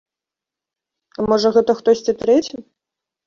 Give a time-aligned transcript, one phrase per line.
[1.17, 2.55] А, можа, гэта хтосьці трэці?